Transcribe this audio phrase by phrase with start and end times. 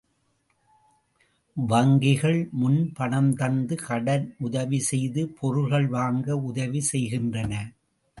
[1.57, 7.53] வங்கிகள் முன்பணம் தந்து கடனுதவி செய்து பொருள்கள் வாங்க உதவி செய்கின்றன.